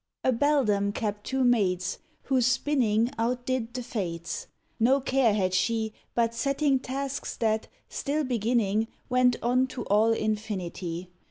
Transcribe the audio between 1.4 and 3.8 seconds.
maids, whose spinning Outdid